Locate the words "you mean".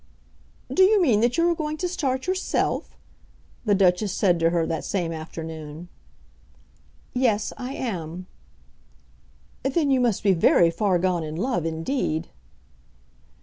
0.81-1.19